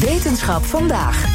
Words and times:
Wetenschap 0.00 0.64
vandaag. 0.64 1.26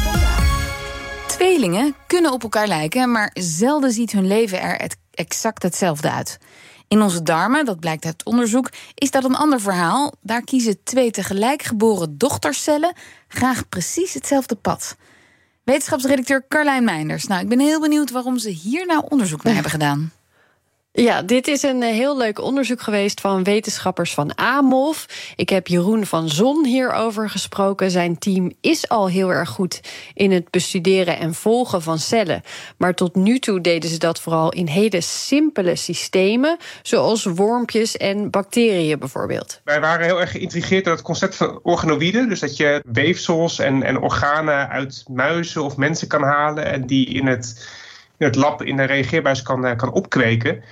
Tweelingen 1.26 1.94
kunnen 2.06 2.32
op 2.32 2.42
elkaar 2.42 2.66
lijken, 2.66 3.10
maar 3.10 3.30
zelden 3.34 3.92
ziet 3.92 4.12
hun 4.12 4.26
leven 4.26 4.60
er 4.60 4.90
exact 5.10 5.62
hetzelfde 5.62 6.10
uit. 6.10 6.38
In 6.88 7.02
onze 7.02 7.22
darmen, 7.22 7.64
dat 7.64 7.80
blijkt 7.80 8.04
uit 8.04 8.24
onderzoek, 8.24 8.70
is 8.94 9.10
dat 9.10 9.24
een 9.24 9.34
ander 9.34 9.60
verhaal. 9.60 10.12
Daar 10.20 10.42
kiezen 10.42 10.82
twee 10.82 11.10
tegelijk 11.10 11.62
geboren 11.62 12.18
dochtercellen 12.18 12.92
graag 13.28 13.68
precies 13.68 14.14
hetzelfde 14.14 14.54
pad. 14.54 14.96
Wetenschapsredacteur 15.64 16.44
Carlijn 16.48 16.84
Meinders. 16.84 17.26
Nou, 17.26 17.42
ik 17.42 17.48
ben 17.48 17.60
heel 17.60 17.80
benieuwd 17.80 18.10
waarom 18.10 18.38
ze 18.38 18.50
hier 18.50 18.86
nou 18.86 19.04
onderzoek 19.08 19.42
naar 19.42 19.54
hebben 19.54 19.72
gedaan. 19.72 20.12
Ja, 20.96 21.22
dit 21.22 21.48
is 21.48 21.62
een 21.62 21.82
eh, 21.82 21.90
heel 21.90 22.16
leuk 22.16 22.40
onderzoek 22.40 22.80
geweest 22.80 23.20
van 23.20 23.44
wetenschappers 23.44 24.14
van 24.14 24.34
AMOF. 24.34 25.06
Ik 25.36 25.48
heb 25.48 25.66
Jeroen 25.66 26.06
van 26.06 26.28
Zon 26.28 26.64
hierover 26.64 27.30
gesproken. 27.30 27.90
Zijn 27.90 28.18
team 28.18 28.52
is 28.60 28.88
al 28.88 29.08
heel 29.08 29.32
erg 29.32 29.48
goed 29.48 29.80
in 30.12 30.32
het 30.32 30.50
bestuderen 30.50 31.18
en 31.18 31.34
volgen 31.34 31.82
van 31.82 31.98
cellen. 31.98 32.42
Maar 32.76 32.94
tot 32.94 33.14
nu 33.14 33.38
toe 33.38 33.60
deden 33.60 33.90
ze 33.90 33.98
dat 33.98 34.20
vooral 34.20 34.52
in 34.52 34.66
hele 34.66 35.00
simpele 35.00 35.76
systemen, 35.76 36.56
zoals 36.82 37.24
wormpjes 37.24 37.96
en 37.96 38.30
bacteriën 38.30 38.98
bijvoorbeeld. 38.98 39.60
Wij 39.64 39.80
waren 39.80 40.06
heel 40.06 40.20
erg 40.20 40.30
geïntrigeerd 40.30 40.84
door 40.84 40.94
het 40.94 41.02
concept 41.02 41.36
van 41.36 41.60
organoïden. 41.62 42.28
Dus 42.28 42.40
dat 42.40 42.56
je 42.56 42.82
weefsels 42.86 43.58
en, 43.58 43.82
en 43.82 43.98
organen 43.98 44.68
uit 44.68 45.04
muizen 45.08 45.62
of 45.62 45.76
mensen 45.76 46.08
kan 46.08 46.22
halen 46.22 46.64
en 46.64 46.86
die 46.86 47.06
in 47.06 47.26
het 47.26 47.68
het 48.18 48.36
lab 48.36 48.62
in 48.62 48.76
de 48.76 48.84
reageerbuis 48.84 49.42
kan, 49.42 49.66
eh, 49.66 49.76
kan 49.76 49.92
opkweken 49.92 50.62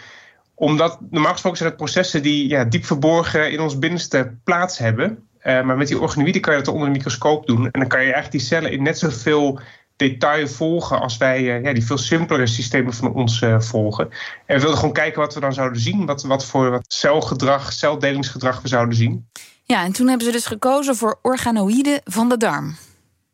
omdat 0.62 0.98
normaal 1.10 1.32
gesproken 1.32 1.58
zijn 1.58 1.68
het 1.68 1.78
processen 1.78 2.22
die 2.22 2.48
ja, 2.48 2.64
diep 2.64 2.84
verborgen 2.84 3.52
in 3.52 3.60
ons 3.60 3.78
binnenste 3.78 4.34
plaats 4.44 4.78
hebben. 4.78 5.28
Uh, 5.44 5.62
maar 5.62 5.76
met 5.76 5.88
die 5.88 6.00
organoïden 6.00 6.40
kan 6.40 6.56
je 6.56 6.62
dat 6.62 6.74
onder 6.74 6.88
de 6.88 6.94
microscoop 6.94 7.46
doen. 7.46 7.64
En 7.64 7.80
dan 7.80 7.88
kan 7.88 7.98
je 7.98 8.04
eigenlijk 8.04 8.32
die 8.32 8.40
cellen 8.40 8.72
in 8.72 8.82
net 8.82 8.98
zoveel 8.98 9.60
detail 9.96 10.48
volgen 10.48 11.00
als 11.00 11.16
wij 11.16 11.40
uh, 11.40 11.64
ja, 11.64 11.72
die 11.72 11.86
veel 11.86 11.98
simpelere 11.98 12.46
systemen 12.46 12.94
van 12.94 13.12
ons 13.12 13.40
uh, 13.40 13.60
volgen. 13.60 14.08
En 14.46 14.54
we 14.54 14.60
wilden 14.60 14.78
gewoon 14.78 14.94
kijken 14.94 15.20
wat 15.20 15.34
we 15.34 15.40
dan 15.40 15.52
zouden 15.52 15.80
zien. 15.80 16.06
Wat, 16.06 16.22
wat 16.22 16.44
voor 16.44 16.70
wat 16.70 16.84
celgedrag, 16.88 17.72
celdelingsgedrag 17.72 18.62
we 18.62 18.68
zouden 18.68 18.96
zien. 18.96 19.28
Ja, 19.64 19.84
en 19.84 19.92
toen 19.92 20.08
hebben 20.08 20.26
ze 20.26 20.32
dus 20.32 20.46
gekozen 20.46 20.96
voor 20.96 21.18
organoïden 21.22 22.00
van 22.04 22.28
de 22.28 22.36
darm. 22.36 22.76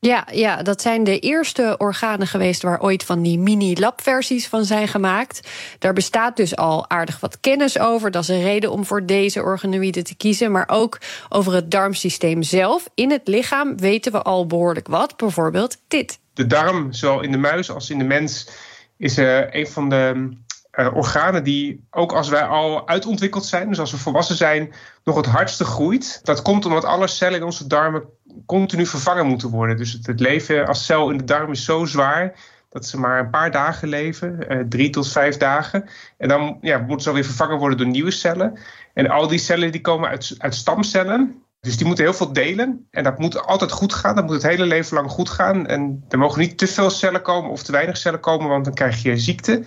Ja, 0.00 0.26
ja, 0.32 0.62
dat 0.62 0.82
zijn 0.82 1.04
de 1.04 1.18
eerste 1.18 1.74
organen 1.78 2.26
geweest 2.26 2.62
waar 2.62 2.80
ooit 2.80 3.04
van 3.04 3.22
die 3.22 3.38
mini-lab-versies 3.38 4.48
van 4.48 4.64
zijn 4.64 4.88
gemaakt. 4.88 5.48
Daar 5.78 5.92
bestaat 5.92 6.36
dus 6.36 6.56
al 6.56 6.90
aardig 6.90 7.20
wat 7.20 7.40
kennis 7.40 7.78
over. 7.78 8.10
Dat 8.10 8.22
is 8.22 8.28
een 8.28 8.42
reden 8.42 8.70
om 8.70 8.84
voor 8.84 9.06
deze 9.06 9.42
organoïden 9.42 10.04
te 10.04 10.16
kiezen. 10.16 10.52
Maar 10.52 10.68
ook 10.68 10.98
over 11.28 11.52
het 11.52 11.70
darmsysteem 11.70 12.42
zelf. 12.42 12.88
In 12.94 13.10
het 13.10 13.28
lichaam 13.28 13.76
weten 13.76 14.12
we 14.12 14.22
al 14.22 14.46
behoorlijk 14.46 14.88
wat. 14.88 15.16
Bijvoorbeeld 15.16 15.76
dit. 15.88 16.18
De 16.34 16.46
darm, 16.46 16.92
zowel 16.92 17.20
in 17.20 17.32
de 17.32 17.38
muis 17.38 17.70
als 17.70 17.90
in 17.90 17.98
de 17.98 18.04
mens, 18.04 18.48
is 18.96 19.18
uh, 19.18 19.54
een 19.54 19.66
van 19.66 19.88
de 19.88 20.28
uh, 20.72 20.96
organen 20.96 21.44
die, 21.44 21.86
ook 21.90 22.12
als 22.12 22.28
wij 22.28 22.42
al 22.42 22.88
uitontwikkeld 22.88 23.44
zijn, 23.44 23.68
dus 23.68 23.80
als 23.80 23.90
we 23.90 23.96
volwassen 23.96 24.36
zijn, 24.36 24.72
nog 25.04 25.16
het 25.16 25.26
hardste 25.26 25.64
groeit. 25.64 26.20
Dat 26.22 26.42
komt 26.42 26.64
omdat 26.66 26.84
alle 26.84 27.06
cellen 27.06 27.38
in 27.38 27.44
onze 27.44 27.66
darmen 27.66 28.04
continu 28.48 28.86
vervangen 28.86 29.26
moeten 29.26 29.50
worden. 29.50 29.76
Dus 29.76 29.98
het, 30.02 30.20
leven 30.20 30.66
als 30.66 30.84
cel 30.84 31.10
in 31.10 31.16
de 31.16 31.24
darm 31.24 31.50
is 31.50 31.64
zo 31.64 31.84
zwaar 31.84 32.34
dat 32.68 32.86
ze 32.86 32.98
maar 32.98 33.18
een 33.18 33.30
paar 33.30 33.50
dagen 33.50 33.88
leven, 33.88 34.38
uh, 34.48 34.60
drie 34.68 34.90
tot 34.90 35.12
vijf 35.12 35.36
dagen. 35.36 35.84
En 36.18 36.28
dan 36.28 36.58
ja, 36.60 36.78
moeten 36.78 37.00
ze 37.00 37.08
alweer 37.08 37.24
vervangen 37.24 37.58
worden 37.58 37.78
door 37.78 37.86
nieuwe 37.86 38.10
cellen. 38.10 38.58
En 38.94 39.10
al 39.10 39.28
die 39.28 39.38
cellen 39.38 39.72
die 39.72 39.80
komen 39.80 40.08
uit, 40.08 40.34
uit 40.38 40.54
stamcellen. 40.54 41.42
Dus 41.60 41.76
die 41.76 41.86
moeten 41.86 42.04
heel 42.04 42.14
veel 42.14 42.32
delen. 42.32 42.86
En 42.90 43.04
dat 43.04 43.18
moet 43.18 43.46
altijd 43.46 43.72
goed 43.72 43.94
gaan. 43.94 44.14
Dat 44.14 44.24
moet 44.24 44.34
het 44.34 44.42
hele 44.42 44.66
leven 44.66 44.96
lang 44.96 45.10
goed 45.10 45.30
gaan. 45.30 45.66
En 45.66 46.04
er 46.08 46.18
mogen 46.18 46.40
niet 46.40 46.58
te 46.58 46.66
veel 46.66 46.90
cellen 46.90 47.22
komen 47.22 47.50
of 47.50 47.62
te 47.62 47.72
weinig 47.72 47.96
cellen 47.96 48.20
komen, 48.20 48.48
want 48.48 48.64
dan 48.64 48.74
krijg 48.74 49.02
je 49.02 49.16
ziekte. 49.16 49.64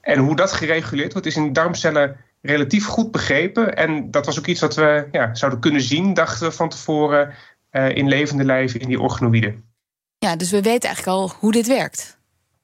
En 0.00 0.18
hoe 0.18 0.36
dat 0.36 0.52
gereguleerd 0.52 1.12
wordt, 1.12 1.26
is 1.26 1.36
in 1.36 1.52
darmcellen 1.52 2.16
relatief 2.42 2.86
goed 2.86 3.10
begrepen. 3.10 3.76
En 3.76 4.10
dat 4.10 4.26
was 4.26 4.38
ook 4.38 4.46
iets 4.46 4.60
wat 4.60 4.74
we 4.74 5.08
ja, 5.12 5.34
zouden 5.34 5.60
kunnen 5.60 5.82
zien, 5.82 6.14
dachten 6.14 6.48
we 6.48 6.52
van 6.52 6.68
tevoren, 6.68 7.34
uh, 7.72 7.96
in 7.96 8.08
levende 8.08 8.44
lijven 8.44 8.80
in 8.80 8.88
die 8.88 9.00
organoïden. 9.00 9.64
Ja, 10.18 10.36
dus 10.36 10.50
we 10.50 10.62
weten 10.62 10.88
eigenlijk 10.88 11.18
al 11.18 11.32
hoe 11.38 11.52
dit 11.52 11.66
werkt. 11.66 12.18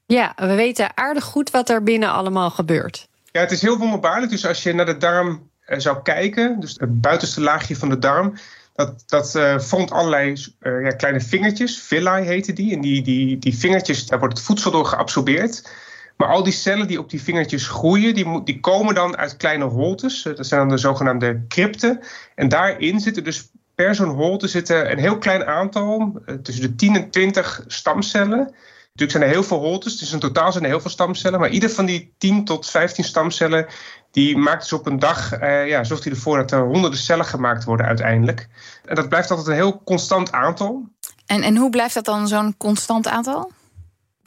Ja, 0.06 0.32
we 0.36 0.54
weten 0.54 0.96
aardig 0.96 1.24
goed 1.24 1.50
wat 1.50 1.68
er 1.68 1.82
binnen 1.82 2.12
allemaal 2.12 2.50
gebeurt. 2.50 3.08
Ja, 3.32 3.40
het 3.40 3.50
is 3.50 3.62
heel 3.62 3.78
wonderbaarlijk. 3.78 4.30
Dus 4.30 4.46
als 4.46 4.62
je 4.62 4.72
naar 4.72 4.86
de 4.86 4.96
darm 4.96 5.50
uh, 5.66 5.78
zou 5.78 6.02
kijken, 6.02 6.60
dus 6.60 6.76
het 6.78 7.00
buitenste 7.00 7.40
laagje 7.40 7.76
van 7.76 7.88
de 7.88 7.98
darm, 7.98 8.34
dat, 8.74 9.02
dat 9.06 9.34
uh, 9.34 9.58
vormt 9.58 9.90
allerlei 9.90 10.30
uh, 10.60 10.84
ja, 10.84 10.90
kleine 10.90 11.20
vingertjes, 11.20 11.80
villi 11.80 12.20
heten 12.20 12.54
die. 12.54 12.74
En 12.74 12.80
die, 12.80 13.02
die, 13.02 13.38
die 13.38 13.58
vingertjes, 13.58 14.06
daar 14.06 14.18
wordt 14.18 14.36
het 14.36 14.46
voedsel 14.46 14.70
door 14.70 14.86
geabsorbeerd. 14.86 15.70
Maar 16.16 16.28
al 16.28 16.42
die 16.42 16.52
cellen 16.52 16.86
die 16.86 16.98
op 16.98 17.10
die 17.10 17.22
vingertjes 17.22 17.68
groeien, 17.68 18.14
die, 18.14 18.42
die 18.44 18.60
komen 18.60 18.94
dan 18.94 19.16
uit 19.16 19.36
kleine 19.36 19.64
holtes. 19.64 20.22
Dat 20.22 20.46
zijn 20.46 20.60
dan 20.60 20.68
de 20.68 20.78
zogenaamde 20.78 21.44
crypten. 21.48 22.00
En 22.34 22.48
daarin 22.48 23.00
zitten 23.00 23.24
dus 23.24 23.50
per 23.78 23.94
zo'n 23.94 24.14
holte 24.14 24.48
zitten 24.48 24.90
een 24.90 24.98
heel 24.98 25.18
klein 25.18 25.46
aantal, 25.46 26.20
eh, 26.26 26.34
tussen 26.34 26.62
de 26.62 26.74
10 26.74 26.96
en 26.96 27.10
20 27.10 27.64
stamcellen. 27.66 28.38
Natuurlijk 28.38 29.10
zijn 29.10 29.22
er 29.22 29.28
heel 29.28 29.42
veel 29.42 29.58
holtes, 29.58 29.98
dus 29.98 30.12
in 30.12 30.18
totaal 30.18 30.52
zijn 30.52 30.64
er 30.64 30.70
heel 30.70 30.80
veel 30.80 30.90
stamcellen. 30.90 31.40
Maar 31.40 31.48
ieder 31.48 31.70
van 31.70 31.86
die 31.86 32.14
10 32.18 32.44
tot 32.44 32.70
15 32.70 33.04
stamcellen, 33.04 33.66
die 34.10 34.36
maakt 34.36 34.62
dus 34.62 34.72
op 34.72 34.86
een 34.86 34.98
dag, 34.98 35.40
uh, 35.40 35.68
ja, 35.68 35.84
zorgt 35.84 36.04
hij 36.04 36.12
ervoor 36.12 36.36
dat 36.36 36.50
er 36.50 36.66
honderden 36.66 36.98
cellen 36.98 37.24
gemaakt 37.24 37.64
worden 37.64 37.86
uiteindelijk. 37.86 38.48
En 38.84 38.94
dat 38.94 39.08
blijft 39.08 39.30
altijd 39.30 39.48
een 39.48 39.54
heel 39.54 39.82
constant 39.84 40.32
aantal. 40.32 40.88
En, 41.26 41.42
en 41.42 41.56
hoe 41.56 41.70
blijft 41.70 41.94
dat 41.94 42.04
dan 42.04 42.28
zo'n 42.28 42.56
constant 42.56 43.08
aantal? 43.08 43.52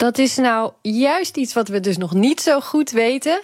Dat 0.02 0.18
is 0.18 0.36
nou 0.36 0.72
juist 0.80 1.36
iets 1.36 1.52
wat 1.52 1.68
we 1.68 1.80
dus 1.80 1.96
nog 1.96 2.14
niet 2.14 2.40
zo 2.40 2.60
goed 2.60 2.90
weten. 2.90 3.40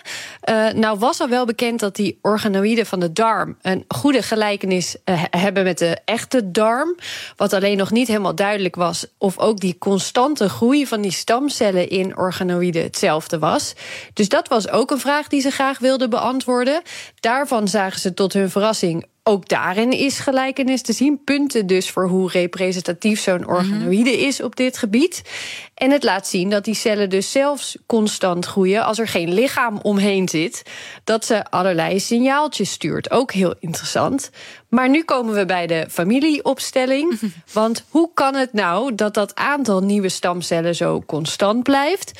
Uh, 0.50 0.70
nou 0.70 0.98
was 0.98 1.20
al 1.20 1.28
wel 1.28 1.46
bekend 1.46 1.80
dat 1.80 1.96
die 1.96 2.18
organoïden 2.22 2.86
van 2.86 3.00
de 3.00 3.12
darm 3.12 3.56
een 3.62 3.84
goede 3.88 4.22
gelijkenis 4.22 4.96
uh, 5.04 5.22
hebben 5.30 5.64
met 5.64 5.78
de 5.78 5.98
echte 6.04 6.50
darm. 6.50 6.96
Wat 7.36 7.52
alleen 7.52 7.76
nog 7.76 7.90
niet 7.90 8.08
helemaal 8.08 8.34
duidelijk 8.34 8.76
was 8.76 9.06
of 9.18 9.38
ook 9.38 9.60
die 9.60 9.78
constante 9.78 10.48
groei 10.48 10.86
van 10.86 11.00
die 11.00 11.12
stamcellen 11.12 11.88
in 11.88 12.16
organoïden 12.16 12.82
hetzelfde 12.82 13.38
was. 13.38 13.74
Dus 14.12 14.28
dat 14.28 14.48
was 14.48 14.68
ook 14.68 14.90
een 14.90 15.00
vraag 15.00 15.28
die 15.28 15.40
ze 15.40 15.50
graag 15.50 15.78
wilden 15.78 16.10
beantwoorden. 16.10 16.82
Daarvan 17.20 17.68
zagen 17.68 18.00
ze 18.00 18.14
tot 18.14 18.32
hun 18.32 18.50
verrassing 18.50 19.06
ook 19.28 19.48
daarin 19.48 19.90
is 19.90 20.18
gelijkenis 20.18 20.82
te 20.82 20.92
zien. 20.92 21.24
Punten 21.24 21.66
dus 21.66 21.90
voor 21.90 22.08
hoe 22.08 22.30
representatief 22.30 23.20
zo'n 23.20 23.40
mhm. 23.40 23.50
organoïde 23.50 24.18
is 24.18 24.42
op 24.42 24.56
dit 24.56 24.78
gebied. 24.78 25.22
En 25.74 25.90
het 25.90 26.02
laat 26.02 26.28
zien 26.28 26.50
dat 26.50 26.64
die 26.64 26.74
cellen 26.74 27.10
dus 27.10 27.30
zelfs 27.30 27.76
constant 27.86 28.46
groeien 28.46 28.84
als 28.84 28.98
er 28.98 29.08
geen 29.08 29.34
lichaam 29.34 29.78
omheen 29.82 30.28
zit. 30.28 30.62
Dat 31.04 31.24
ze 31.24 31.44
allerlei 31.50 32.00
signaaltjes 32.00 32.70
stuurt. 32.70 33.10
Ook 33.10 33.32
heel 33.32 33.54
interessant. 33.60 34.30
Maar 34.68 34.88
nu 34.88 35.02
komen 35.02 35.34
we 35.34 35.44
bij 35.44 35.66
de 35.66 35.86
familieopstelling. 35.90 37.18
Want 37.52 37.84
hoe 37.88 38.10
kan 38.14 38.34
het 38.34 38.52
nou 38.52 38.94
dat 38.94 39.14
dat 39.14 39.34
aantal 39.34 39.80
nieuwe 39.80 40.08
stamcellen 40.08 40.74
zo 40.74 41.02
constant 41.06 41.62
blijft? 41.62 42.12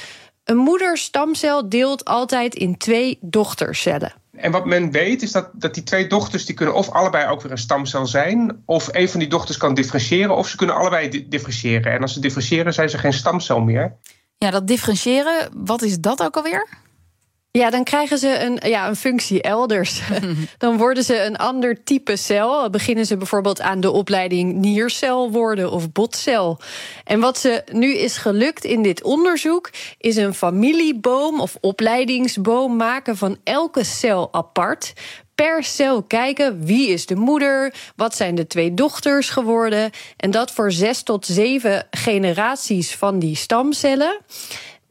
Een 0.45 0.57
moederstamcel 0.57 1.69
deelt 1.69 2.05
altijd 2.05 2.55
in 2.55 2.77
twee 2.77 3.19
dochtercellen. 3.21 4.13
En 4.41 4.53
wat 4.53 4.67
men 4.67 4.91
weet 4.91 5.23
is 5.23 5.33
dat, 5.33 5.51
dat 5.53 5.75
die 5.75 5.83
twee 5.83 6.07
dochters 6.07 6.47
die 6.47 6.55
kunnen 6.55 6.75
of 6.75 6.91
allebei 6.91 7.29
ook 7.31 7.43
weer 7.43 7.51
een 7.51 7.59
stamcel 7.59 8.07
zijn, 8.07 8.63
of 8.65 8.89
een 8.93 9.09
van 9.09 9.21
die 9.21 9.29
dochters 9.29 9.57
kan 9.57 9.75
differentiëren, 9.75 10.37
of 10.37 10.49
ze 10.49 10.57
kunnen 10.57 10.77
allebei 10.77 11.29
differentiëren. 11.29 11.93
En 11.93 12.03
als 12.03 12.13
ze 12.13 12.21
differentiëren, 12.21 12.75
zijn 12.75 12.91
ze 12.91 12.99
geen 12.99 13.13
stamcel 13.13 13.61
meer. 13.61 13.97
Ja, 14.37 14.51
dat 14.51 14.67
differentiëren, 14.67 15.51
wat 15.55 15.83
is 15.83 15.99
dat 16.01 16.23
ook 16.23 16.37
alweer? 16.37 16.69
Ja, 17.59 17.71
dan 17.71 17.85
krijgen 17.85 18.19
ze 18.19 18.39
een, 18.39 18.71
ja, 18.71 18.89
een 18.89 18.97
functie 18.97 19.43
elders. 19.43 20.01
dan 20.59 20.77
worden 20.77 21.03
ze 21.05 21.23
een 21.23 21.37
ander 21.37 21.85
type 21.85 22.17
cel. 22.17 22.71
Beginnen 22.71 23.07
ze 23.07 23.17
bijvoorbeeld 23.17 23.61
aan 23.61 23.81
de 23.81 23.91
opleiding 23.91 24.55
niercel 24.55 25.31
worden 25.31 25.71
of 25.71 25.93
botcel. 25.93 26.59
En 27.05 27.21
wat 27.21 27.39
ze 27.39 27.63
nu 27.73 27.95
is 27.95 28.17
gelukt 28.17 28.65
in 28.65 28.83
dit 28.83 29.03
onderzoek, 29.03 29.71
is 29.99 30.17
een 30.17 30.35
familieboom 30.35 31.41
of 31.41 31.57
opleidingsboom 31.61 32.77
maken 32.77 33.17
van 33.17 33.37
elke 33.45 33.85
cel 33.85 34.29
apart 34.33 34.93
per 35.35 35.65
cel 35.65 36.03
kijken 36.03 36.65
wie 36.65 36.89
is 36.89 37.07
de 37.07 37.17
moeder, 37.17 37.75
wat 37.97 38.17
zijn 38.17 38.35
de 38.35 38.47
twee 38.47 38.75
dochters 38.75 39.31
geworden. 39.31 39.91
En 40.17 40.31
dat 40.31 40.51
voor 40.51 40.73
zes 40.73 41.03
tot 41.03 41.27
zeven 41.27 41.87
generaties 41.91 42.95
van 42.95 43.19
die 43.19 43.37
stamcellen. 43.37 44.21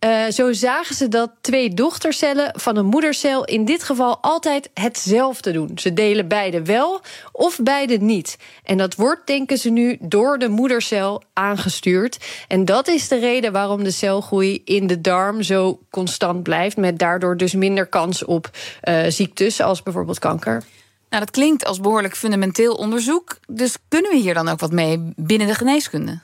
Uh, 0.07 0.29
zo 0.29 0.53
zagen 0.53 0.95
ze 0.95 1.07
dat 1.07 1.31
twee 1.41 1.73
dochtercellen 1.73 2.51
van 2.59 2.77
een 2.77 2.85
moedercel 2.85 3.45
in 3.45 3.65
dit 3.65 3.83
geval 3.83 4.17
altijd 4.21 4.69
hetzelfde 4.73 5.51
doen. 5.51 5.71
Ze 5.75 5.93
delen 5.93 6.27
beide 6.27 6.63
wel 6.63 7.01
of 7.31 7.59
beide 7.63 7.97
niet. 7.97 8.37
En 8.63 8.77
dat 8.77 8.95
wordt, 8.95 9.27
denken 9.27 9.57
ze 9.57 9.69
nu, 9.69 9.97
door 9.99 10.39
de 10.39 10.47
moedercel 10.47 11.23
aangestuurd. 11.33 12.17
En 12.47 12.65
dat 12.65 12.87
is 12.87 13.07
de 13.07 13.19
reden 13.19 13.51
waarom 13.51 13.83
de 13.83 13.91
celgroei 13.91 14.61
in 14.65 14.87
de 14.87 15.01
darm 15.01 15.41
zo 15.41 15.79
constant 15.89 16.43
blijft, 16.43 16.77
met 16.77 16.99
daardoor 16.99 17.37
dus 17.37 17.53
minder 17.53 17.85
kans 17.85 18.25
op 18.25 18.49
uh, 18.83 19.03
ziektes 19.07 19.61
als 19.61 19.83
bijvoorbeeld 19.83 20.19
kanker. 20.19 20.63
Nou, 21.09 21.23
dat 21.23 21.31
klinkt 21.31 21.65
als 21.65 21.79
behoorlijk 21.79 22.15
fundamenteel 22.15 22.73
onderzoek. 22.73 23.37
Dus 23.47 23.77
kunnen 23.87 24.11
we 24.11 24.17
hier 24.17 24.33
dan 24.33 24.47
ook 24.47 24.59
wat 24.59 24.71
mee 24.71 25.13
binnen 25.15 25.47
de 25.47 25.55
geneeskunde? 25.55 26.19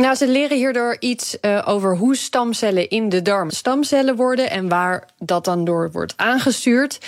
Nou, 0.00 0.14
ze 0.14 0.28
leren 0.28 0.56
hierdoor 0.56 0.96
iets 0.98 1.36
uh, 1.40 1.62
over 1.64 1.96
hoe 1.96 2.16
stamcellen 2.16 2.88
in 2.88 3.08
de 3.08 3.22
darm 3.22 3.50
stamcellen 3.50 4.16
worden 4.16 4.50
en 4.50 4.68
waar 4.68 5.08
dat 5.18 5.44
dan 5.44 5.64
door 5.64 5.90
wordt 5.92 6.12
aangestuurd. 6.16 6.98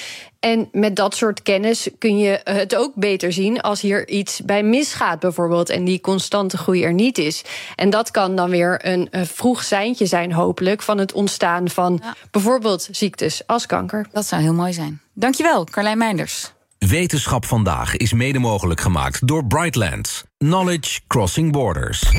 En 0.40 0.68
met 0.72 0.96
dat 0.96 1.14
soort 1.14 1.42
kennis 1.42 1.88
kun 1.98 2.18
je 2.18 2.40
het 2.44 2.76
ook 2.76 2.94
beter 2.94 3.32
zien 3.32 3.60
als 3.60 3.80
hier 3.80 4.08
iets 4.08 4.40
bij 4.44 4.62
misgaat, 4.62 5.20
bijvoorbeeld, 5.20 5.68
en 5.68 5.84
die 5.84 6.00
constante 6.00 6.56
groei 6.56 6.82
er 6.82 6.92
niet 6.92 7.18
is. 7.18 7.44
En 7.76 7.90
dat 7.90 8.10
kan 8.10 8.36
dan 8.36 8.50
weer 8.50 8.86
een, 8.86 9.08
een 9.10 9.26
vroeg 9.26 9.62
seintje 9.62 10.06
zijn, 10.06 10.32
hopelijk, 10.32 10.82
van 10.82 10.98
het 10.98 11.12
ontstaan 11.12 11.68
van 11.68 12.00
ja. 12.02 12.14
bijvoorbeeld 12.30 12.88
ziektes 12.90 13.42
als 13.46 13.66
kanker. 13.66 14.06
Dat 14.12 14.26
zou 14.26 14.42
heel 14.42 14.54
mooi 14.54 14.72
zijn. 14.72 15.00
Dankjewel, 15.12 15.64
Carlijn 15.64 15.98
Meinders. 15.98 16.52
Wetenschap 16.78 17.44
vandaag 17.44 17.96
is 17.96 18.12
mede 18.12 18.38
mogelijk 18.38 18.80
gemaakt 18.80 19.26
door 19.26 19.46
Brightlands. 19.46 20.24
Knowledge 20.38 21.00
Crossing 21.06 21.52
Borders. 21.52 22.12